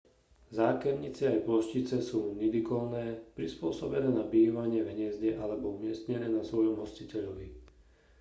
zákernice 0.59 1.25
aj 1.33 1.43
ploštice 1.47 1.97
sú 2.09 2.21
nidikolné 2.41 3.05
prispôsobené 3.37 4.09
na 4.19 4.23
bývanie 4.35 4.81
v 4.83 4.91
hniezde 4.97 5.31
alebo 5.43 5.65
umiestnené 5.77 6.25
na 6.37 6.41
svojom 6.49 6.75
hostiteľovi 6.83 7.47